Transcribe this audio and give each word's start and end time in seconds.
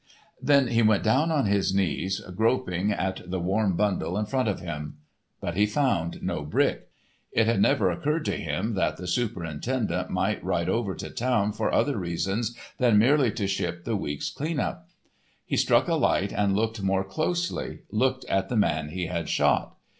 Then 0.41 0.69
he 0.69 0.81
went 0.81 1.03
down 1.03 1.31
on 1.31 1.45
his 1.45 1.75
knees, 1.75 2.21
groping 2.35 2.91
at 2.91 3.21
the 3.29 3.39
warm 3.39 3.77
bundle 3.77 4.17
in 4.17 4.25
front 4.25 4.47
of 4.49 4.59
him. 4.59 4.97
But 5.39 5.55
he 5.55 5.67
found 5.67 6.23
no 6.23 6.41
brick. 6.43 6.87
It 7.31 7.45
had 7.45 7.61
never 7.61 7.91
occurred 7.91 8.25
to 8.25 8.31
him 8.37 8.73
that 8.73 8.97
the 8.97 9.05
superintendent 9.05 10.09
might 10.09 10.43
ride 10.43 10.69
over 10.69 10.95
to 10.95 11.11
town 11.11 11.51
for 11.51 11.71
other 11.71 11.99
reasons 11.99 12.57
than 12.79 12.97
merely 12.97 13.29
to 13.33 13.45
ship 13.45 13.83
the 13.85 13.95
week's 13.95 14.31
cleanup. 14.31 14.89
He 15.45 15.55
struck 15.55 15.87
a 15.87 15.93
light 15.93 16.31
and 16.33 16.55
looked 16.55 16.81
more 16.81 17.03
closely—looked 17.03 18.25
at 18.25 18.49
the 18.49 18.57
man 18.57 18.89
he 18.89 19.05
had 19.05 19.29
shot. 19.29 19.75